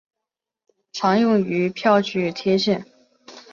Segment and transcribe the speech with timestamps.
[0.91, 2.83] 常用于票据贴现。